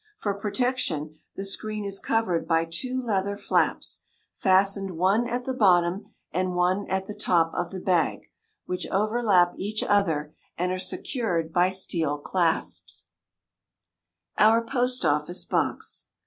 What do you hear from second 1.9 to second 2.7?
covered by